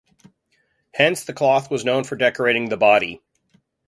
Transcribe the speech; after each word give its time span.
Hence 0.95 1.23
the 1.23 1.31
cloth 1.31 1.69
was 1.69 1.85
known 1.85 2.05
for 2.05 2.15
decorating 2.15 2.69
the 2.69 2.75
body. 2.75 3.21